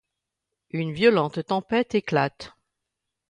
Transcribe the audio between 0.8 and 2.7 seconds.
violente tempête éclate.